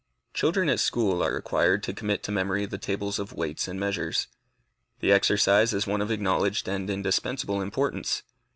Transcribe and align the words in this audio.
Children 0.33 0.67
at 0.67 0.79
school 0.79 1.21
are 1.23 1.31
required 1.31 1.83
to 1.83 1.93
commit 1.93 2.23
to 2.23 2.31
memory 2.31 2.65
the 2.65 2.79
tables 2.79 3.19
of 3.19 3.33
weights 3.33 3.67
and 3.67 3.79
measures. 3.79 4.25
The 4.99 5.11
exercise 5.11 5.75
is 5.75 5.85
one 5.85 6.01
of 6.01 6.09
acknowledged 6.09 6.67
and 6.67 6.89
indispensable 6.89 7.61
importance. 7.61 8.23